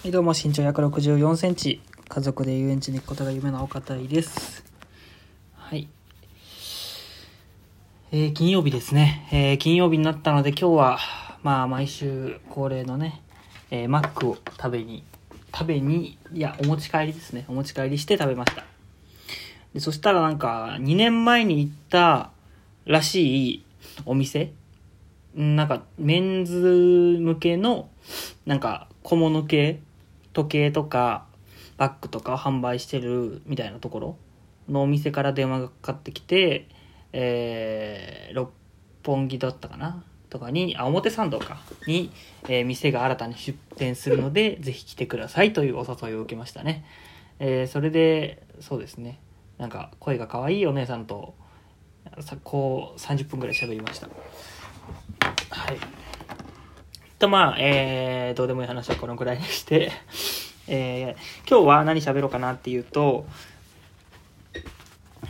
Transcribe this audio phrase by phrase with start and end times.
[0.00, 4.64] はい、どうも、身長164センチ、家族で遊園地に行くことが夢の岡田です。
[5.56, 5.88] はい。
[8.12, 9.28] えー、金曜日ですね。
[9.32, 10.98] えー、金曜日になったので、今日は、
[11.42, 13.20] まあ、毎週恒例のね、
[13.72, 15.02] えー、マックを食べに、
[15.52, 17.44] 食べに、いや、お持ち帰りですね。
[17.48, 18.64] お持ち帰りして食べました。
[19.74, 22.30] でそしたらなんか、2年前に行った
[22.84, 23.64] らしい
[24.06, 24.52] お店
[25.34, 27.88] なんか、メンズ向けの、
[28.46, 29.80] なんか、小物系
[30.32, 31.26] 時計とか
[31.76, 34.16] バッグとかを販売してるみたいなところ
[34.68, 36.68] のお店から電話がかかってきて、
[37.12, 38.50] えー、六
[39.04, 40.04] 本木だったかな？
[40.28, 42.10] とかに、あ、表参道か、に、
[42.48, 46.84] えー店が新たに出店するので、ぜひ来てくださいというお誘いを受けましたね。
[47.38, 49.20] えーそれで、そうですね、
[49.56, 51.34] なんか声が可愛いお姉さんと、
[52.44, 54.08] こう30分ぐらい喋りました。
[57.18, 59.90] と、まあ、えー、どうでもいい話はこのぐらいにして、
[60.68, 63.26] えー、今日は何喋ろうかなっていうと、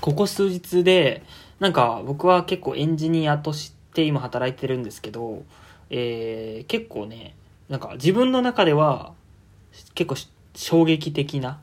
[0.00, 1.22] ここ数日で、
[1.60, 5.42] なんか僕は結構エンジニアとして今働いてるんですけど、
[5.90, 7.34] えー、結構ね、
[7.68, 9.12] なんか自分の中では
[9.94, 10.16] 結構
[10.54, 11.60] 衝撃的な、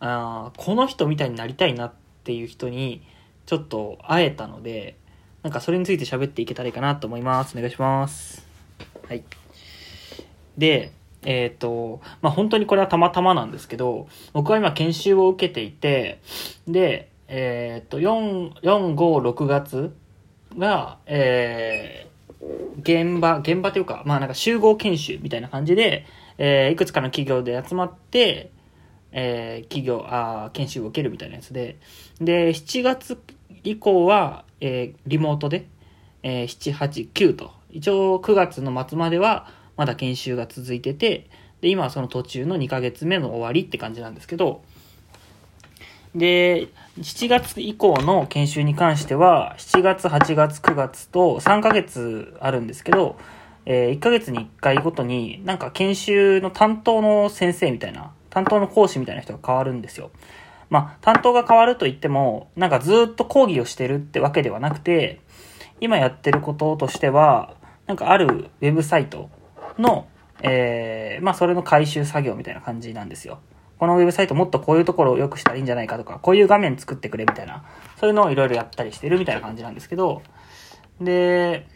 [0.00, 1.92] あこの人みたいになりたいなっ
[2.24, 3.02] ていう人に
[3.46, 4.96] ちょっと会えたので、
[5.42, 7.56] なんかそれについて喋っていけたらいいかなと思います。
[7.56, 8.46] お願いします。
[9.08, 9.24] はい。
[10.58, 16.20] で、えっ、と、まあ、本当にこれはたまたまなんですけど、僕は今研修を受けていて、
[16.68, 19.94] で、えっ、と、4、4、5、6月
[20.56, 22.14] が、えー
[22.82, 26.04] 現場、現場というか、まあなんか集合研修みたいな感じで、
[26.36, 28.50] えーいくつかの企業で集まって、
[29.12, 31.78] えー企業、あ研修を受けるみたいなやつで、
[32.20, 33.18] で、7月
[33.62, 35.66] 以降は、えーリモートで、
[36.22, 41.28] えー7、8、9と、一応9月の末まではまだ研修が続いてて、
[41.60, 44.62] で、今はその途中の2ヶ月目の終わりって感じなんですけど、
[46.14, 53.16] で、7月以降の研修に関しては、7月、8月、9月と3ヶ月あるんですけど、
[53.66, 60.10] え1ヶ月に1回ごとに、なんか研修の担当の先生みたいな、担当の講師みたいな人が変わるんですよ。
[60.70, 65.20] まあ、担当が変わると言っても、なんかずっと講義をしてるってわけではなくて、
[65.80, 67.54] 今やってることとしては、
[67.86, 69.30] なんかあるウェブサイト
[69.78, 70.06] の、
[70.42, 73.40] えー、まあそれの回収作業みたいな感じなんですよ。
[73.78, 77.64] このウェブサイトもっとこういうところを良くしたらいいんじゃないかとか、こういう画面作ってくれみたいな、
[77.98, 80.22] そういうのをいろいろやったりしてるみたいな感じなんですけど、
[81.00, 81.66] で、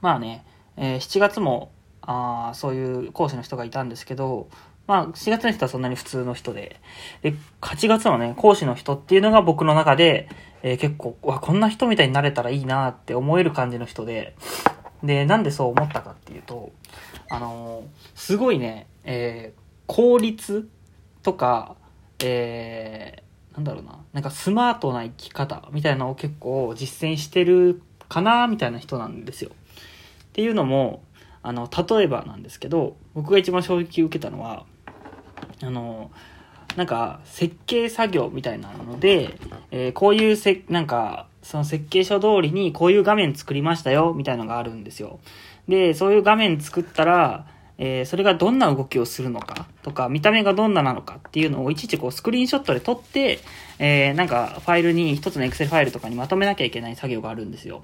[0.00, 0.44] まあね、
[0.76, 4.48] えー7月も、あそういう講師の人がいたんですけど、
[4.86, 6.80] まあ、7月の人はそんなに普通の人で、
[7.22, 10.28] で、8月のね、講師の人っていうのが僕の中で、
[10.62, 14.34] えー結構、わ、こんな人みたいになれたらいいなって思える感じの人で、
[15.02, 16.72] で、なんでそう思ったかっていうと、
[17.30, 20.68] あのーすごいね、えー効率
[21.22, 21.74] とか、
[22.22, 29.50] えーなんだろうな、なんかスマートな生き方みたいなのを結構実践してるかなみたいな人なんですよ。
[29.50, 31.02] っていうのも、
[31.42, 34.64] あの、例えばなんですけど、僕が一番衝撃を受けたのは、
[35.62, 36.10] あの、
[36.76, 39.36] なんか、設計作業みたいなので、
[39.72, 45.20] えーこういうせ、なんか、その設計書通りにこういう画面作りましたよ、みたいのがあるんですよ。
[45.68, 47.46] で、そういう画面作ったら、
[47.78, 53.40] えーそれがどんな動きをするのかとか、見た目がどんななのかっていうのをいちいちこうスクリーンショットで撮って、
[53.78, 57.82] えーなんかファイルに、一つの Excel ファイルとかにまとめなきゃいけない作業があるんですよ。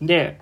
[0.00, 0.40] で、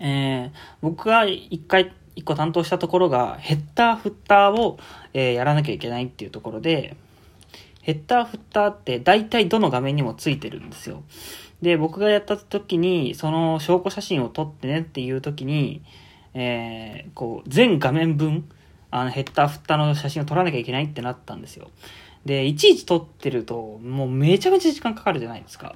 [0.00, 4.78] えー僕が一回、一個担当したところが、ヘッダー、フッターを、
[5.12, 6.96] えーやらなきゃいけないっていうところで、
[7.82, 11.02] ヘッダー、フッターって大体どの画面にもついてるんですよ。
[11.60, 15.82] で、僕がやった時に、その証拠写真を撮ってねっていう時に、
[16.34, 18.48] えーこう、全画面分、
[18.90, 21.70] あの、ヘッダー、フッターの写真を撮らなきゃいけないってなったんですよ。
[22.24, 25.74] で、いちいち撮ってると、もうめちゃめちゃ時間かかるじゃないですか。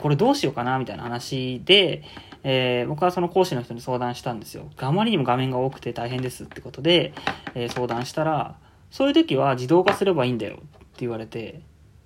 [0.00, 2.02] これどうしようかなみたいな話で、
[2.42, 4.68] えー僕はその講師の人に相談したんですよ。
[4.76, 7.14] あまりにも画面が多くて大変ですってことで、
[7.54, 8.56] えー相談したら、
[8.90, 10.58] そういう時は自動化すればいいんだよ
[10.94, 11.60] って言われて、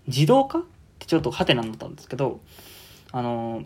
[0.06, 0.62] 自動化っ
[0.98, 2.40] てちょっとハテナになったんですけど、
[3.12, 3.64] あの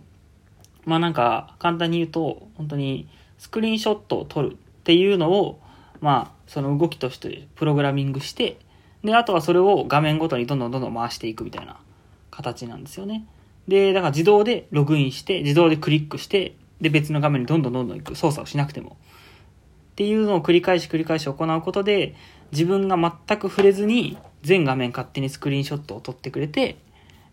[0.84, 3.08] まあなんか簡単に言うと、本当に
[3.38, 5.60] スクリーンショットを撮るっていうのを、
[6.00, 8.58] まあその動きとしてプログラミングして、
[9.04, 11.76] で、あとはそれを画面ごとにどんどんどんどん回していくみたいな
[12.32, 13.26] 形なんですよね。
[13.68, 18.96] で、だから自動でログインして、自動でクリックして、で、別の画面にどんどんどんどん行く操作をしなくても。
[19.92, 22.16] っていうのを繰り返し繰り返し行うことで、
[22.52, 26.76] 自分が全く触れずに、全画面勝手にスクリーンショットを撮ってくれて、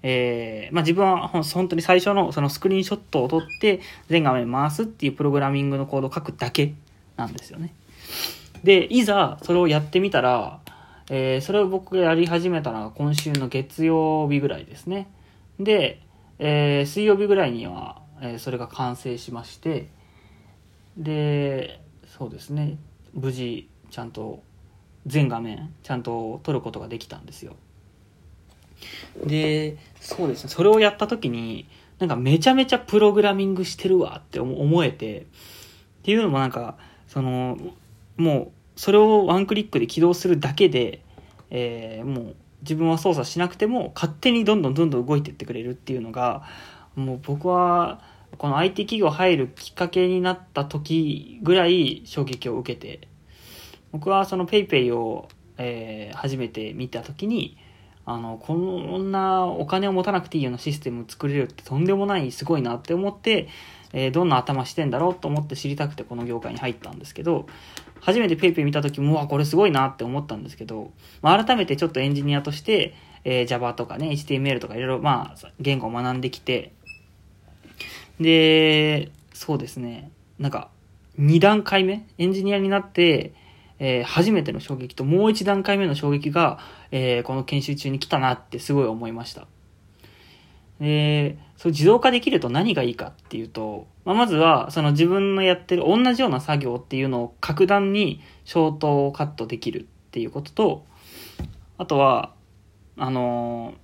[0.02, 6.74] えー、まあ自分は本当に最初のそのスクリーンショットを撮って、全画面回すっていうプログラミングのコードを書くだけ
[7.18, 7.74] なんですよね。
[8.64, 10.60] で、いざそれをやってみたら、
[11.10, 15.10] えー、それを僕がやり始めたのが今週の月曜日ぐらいですね。
[15.60, 16.02] で、
[16.38, 19.90] えー、水曜日ぐらいには、えー、それが完成しまして、
[20.98, 22.78] で、そうですね、
[23.14, 24.44] 無事、ちゃんと
[25.06, 27.56] 全画面、ちゃんと撮ることができたんですよ。
[29.26, 31.68] で、そうですね、それをやった時に、
[32.00, 35.26] なんかめちゃめちゃプログラミングしてるわって思えて、っ
[36.04, 37.58] ていうのもなんか、その、
[38.18, 41.04] もう、それをワンクリックで起動するだけで、
[41.50, 46.44] えー、もう自分は操作しなくても勝手にどんどんどんどん動いてってくれるっていうのが、
[46.96, 48.02] もう僕は、
[48.38, 53.08] この IT 企業入るきっかけになった時ぐらい衝撃を受けて、
[53.92, 55.28] 僕はその PayPay を、
[55.58, 57.58] えー、初めて見た時に、
[58.06, 63.50] あの、こんなお金を持たなくていいようなシステムを作れるってとんでもないすごいなって思って、
[63.94, 67.48] えー、どんな頭してんだろうと思って知りたくてこの業界に入ったんですけど、
[68.02, 76.74] 初めて PayPay 見た時も、わ、これすごいなって思ったんですけど、まあ、改めてちょっとエンジニアとして、えー、Java とかね、HTML とかいろいろ、まあ、言語を学んできて、
[78.20, 80.70] で、そうですね、なんか、
[81.20, 83.34] 2段階目、エンジニアになって、
[83.80, 86.60] えー、初めての衝撃ともう一段階目の衝撃が、
[86.92, 89.48] えー、この研修中に来たなってすごい思いました。
[90.80, 100.86] で、そう自動化できると何がいいかっていうと、まあ、まずはその自分のやってる同じような作業っていうのを格段にショートカットできるっていうことと、
[101.78, 102.34] あとは、
[102.98, 103.76] あの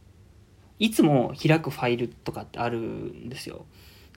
[0.78, 3.66] いつも開くファイルとかってあるんですよ。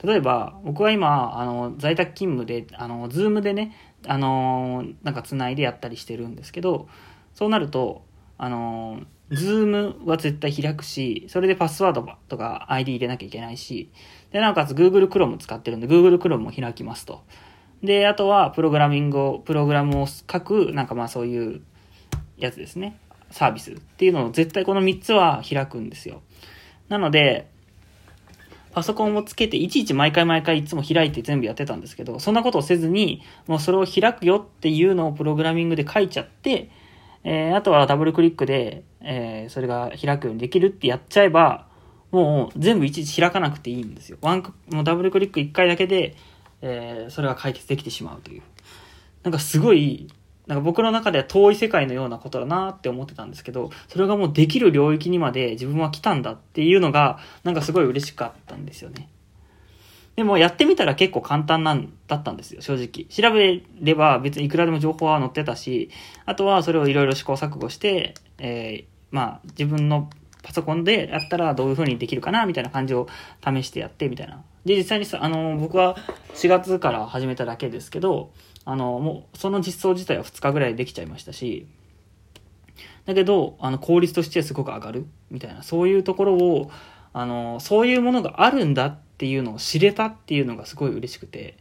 [0.03, 3.75] 例えば、僕は今、あの、在宅勤務で、あの、ズームでね、
[4.07, 6.87] あの、なんか繋いでやったりしてるんですけど、
[7.33, 8.03] そうなると、
[8.37, 9.01] あの、
[9.31, 13.91] ズームは絶対開くし、それでパスワードとか ID 入れなきゃいけないし、
[14.31, 17.23] で、なおかつ Google Chrome 使ってるんで、Google Chrome も開きますと。
[17.83, 21.61] で、あとは、プログラミングを、プログラムを書く、なんかまあそういう
[22.37, 22.97] やつですね。
[23.31, 26.21] サービスっていうのを絶対この3つは開くんですよ。
[26.87, 27.49] なので、
[28.71, 36.69] パソコンをつけて、いちいち毎回毎回いつも開いて全部やってたんですけど、そんなことをせずに、もうそれを開くよっていうのをプログラミングで書いちゃって、
[37.23, 41.67] えー、あとはダブルクリックで、えー、それが開くようにできるってやっちゃえば、
[42.11, 44.17] もう全部いちいち開かなくていいんですよ。
[44.21, 46.15] ワンもうダブルクリック1回だけで、
[46.61, 48.41] えー、それが解決できてしまうという。
[49.23, 50.07] なんかすごい
[50.49, 59.09] なんか僕の中では遠い世界のようなことだなって思ってたんですけど、それがもうできる領域にまで自分は来たんだっていうのが、なんかすごい嬉しかったんですよね。
[60.15, 63.05] でもやってみたら結構簡単なんだったんですよ、正直。
[63.05, 65.91] 調べれば別にいくらでも情報は載ってたし、
[66.25, 70.09] あとはそれをいろいろ試行錯誤して、えー、まあ自分の
[70.41, 73.07] パソコンでやったらどういう風にできるかなみたいな感じを
[73.45, 74.41] 試してやってみたいな。
[74.65, 75.95] で、実際にさ、あの、僕は
[76.33, 78.31] 4月から始めただけですけど、
[78.69, 81.65] あの、もう、その実装自体は2日ぐらいできちゃいましたし、
[83.07, 86.69] だけど、あの、効率としてすごく上がるみたいな、そういうところを、
[87.11, 91.57] あの、そういうものがあるんだっていうのを知れたっていうのがすごい嬉しくて、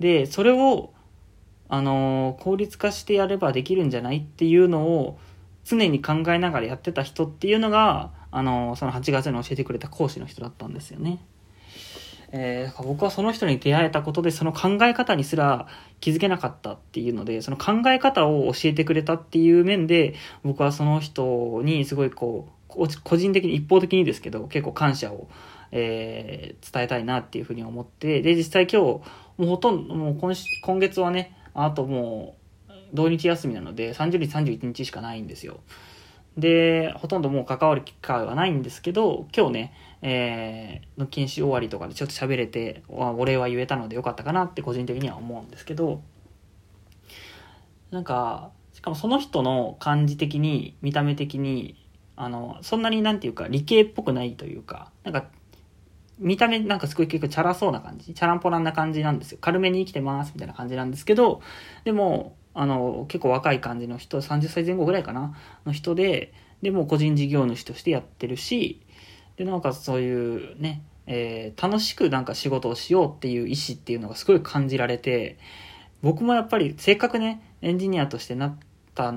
[0.00, 0.92] で、それを、
[1.70, 5.18] あの、効率化してやればできるんじゃないっていうのを、
[5.64, 11.20] 常に考えながらやってた人っていうのが、あの、その8月に教えてくれた講師の人だったんですよね。
[12.30, 15.66] えー、僕はその人に出会えたことでその考え方にすら
[16.00, 25.28] 気づけなかったっていうのでその考え方を教えてくれたっていう面で僕はその人にすごいこう個人的に一方的にですけど結構感謝を、
[25.72, 29.00] えー、伝えたいなっていうふうに思ってで実際今日
[29.38, 32.36] もうほとんどもう今今月はねあとも
[32.68, 35.60] う土日休みなので30日31日しかないんですよ。
[36.38, 46.00] で、ほとんどもう関わる機会はないんですけど、今日ね、えー、の禁止終わりとかでちょっと喋れて、お礼は言えたのでよかったかなって個人的には思うんですけど、
[47.90, 55.26] なんか、しかもその人の感じ的に、見た目的に、あの、そんなになんていうか理系っぽくないというか、なんか、
[56.20, 59.38] 見た目なんかすごい結構チャラそうな感じ、チャランポランな感じなんですよ。
[59.40, 61.40] 軽めに生きてますみたいな感じなんですけど、
[61.82, 65.36] でも、あの、結構若い感じの人、30歳前後ぐらいかな？
[65.64, 68.82] の人で、で、も個人事業主としてやってるし、
[69.36, 75.38] で、なおかつそういうね、えー、楽しくなんか仕事をしようっていう意思っていうのがすごい感じられて、
[76.02, 78.56] 僕もやっぱりせっかくね、エンジニアとしてなっ
[78.96, 79.14] た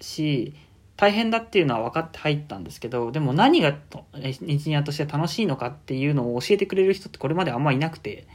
[0.00, 0.52] し、
[0.96, 3.68] 大変だっていうのは分かって入ったんですけど、でも何が
[4.14, 8.26] エンジニアとして楽しいのかっていうのを教えてくれる人ってこれまであんまいなくて、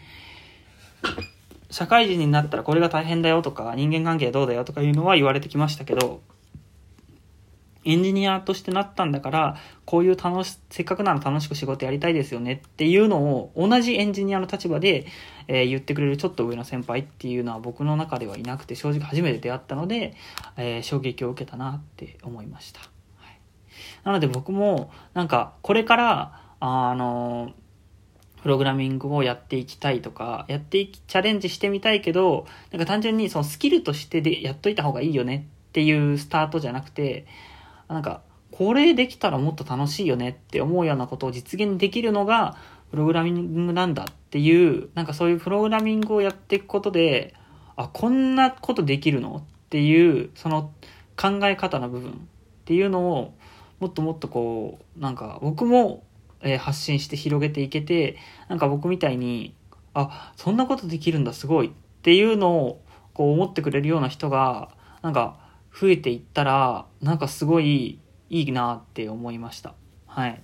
[1.75, 6.21] 社会人になったらこれが大変だよとか、人間関係どうだよとかいうのは言われてきましたけど、
[7.83, 15.05] エンジニアとしてなったんだから、こういう楽し、せっかくなら楽しく仕事やりたいですよねっていうのを、同じエンジニアの立場で、
[15.49, 20.13] えー言ってくれるちょっと上の先輩っていうのは僕の中ではいなくて、正直初めて出会ったので、
[20.55, 22.79] えー衝撃を受けたなって思いました。
[22.79, 23.39] はい、
[24.05, 27.51] なので僕も、なんか、これから、あの
[28.45, 37.25] プログラミングをやっていきたいとか、やっていき、チャレンジしてみたいけど、なんか単純にそのスキルとしてでやっといた方がいいよねっていうスタートじゃなくて、
[37.87, 38.21] なんか、
[38.51, 42.55] これできたらもっと楽しいよねって思うようなことを実現できるのが、
[42.91, 47.33] プログラミングなんだっていう、なんかそういうプログラミングをやっていくことで、
[47.75, 50.71] あ、こんなことできるのっていう、その
[51.17, 52.15] 考え方の部分っ
[52.65, 53.33] ていうのを、
[53.79, 56.03] もっともっとこう、なんか僕も、
[56.41, 58.17] え発信して広げていけて、
[58.49, 59.55] なんか僕みたいに、
[59.93, 62.81] あ、そんなことできるんだ、すごいっていうのを、
[63.13, 64.69] こう思ってくれるような人が、
[65.01, 65.37] なんか
[65.73, 67.99] 増えていったら、なんかすごい
[68.29, 69.73] いいなって思いました。
[70.05, 70.41] はい。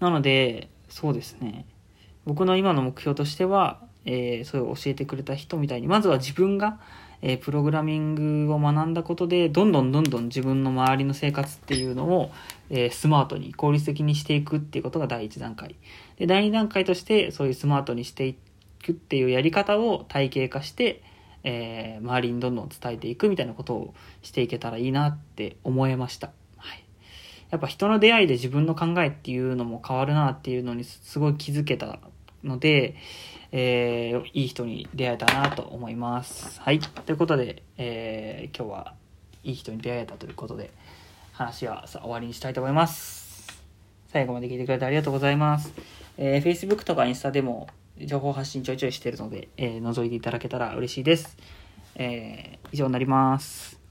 [0.00, 1.66] なので、そうですね。
[2.24, 6.80] 僕の今の目標としては、えー、それを教えてくれた人みたいに、まずは自分が、
[7.22, 12.30] えープログラミングを学んだことで、どんどんどんどん自分の周りの生活っていうのを、
[12.68, 15.76] えースマートに、効率的にしていくっていうことが第一段階。
[16.18, 18.36] で、第二段階として、そういうスマートにしてい
[18.84, 21.02] くっていうやり方を体系化して、
[21.44, 26.32] えー周りにどんどん伝えていくみたいなことをしていけたらいいなって思えました。
[26.56, 26.84] はい。
[27.50, 31.98] やっぱ人の出会いで自分の考えっていうのも変わるなっていうのにすごい気づけた
[32.42, 32.96] ので、
[33.52, 36.60] えーいい人に出会えたなと思います。
[36.60, 36.80] はい。
[36.80, 38.94] ということで、えー今日は
[39.44, 40.70] いい人に出会えたということで、
[41.32, 43.62] 話はさ終わりにしたいと思います。
[44.08, 45.72] 最後まで聞いてくれてありがとうございます。
[46.16, 47.68] えー Facebook とかインスタでも
[48.00, 51.36] 情報発信ちょいちょいしてるので、えー覗いていただけたら嬉しいです。
[51.96, 53.81] えー以上になります。